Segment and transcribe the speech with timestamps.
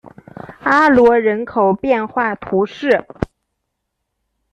[0.63, 3.05] 阿罗人口变化图示